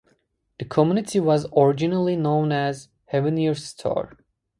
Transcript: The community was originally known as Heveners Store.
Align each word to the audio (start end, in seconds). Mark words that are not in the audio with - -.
The 0.57 0.65
community 0.65 1.19
was 1.19 1.45
originally 1.55 2.15
known 2.15 2.51
as 2.51 2.87
Heveners 3.13 3.59
Store. 3.59 4.17